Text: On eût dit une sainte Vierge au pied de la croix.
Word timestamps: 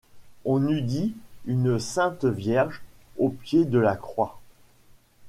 On 0.45 0.67
eût 0.67 0.81
dit 0.81 1.13
une 1.45 1.77
sainte 1.77 2.25
Vierge 2.25 2.81
au 3.19 3.29
pied 3.29 3.65
de 3.65 3.77
la 3.77 3.95
croix. 3.95 4.39